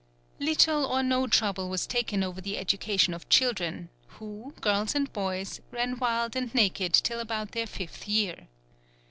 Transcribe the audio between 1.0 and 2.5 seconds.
no trouble was taken over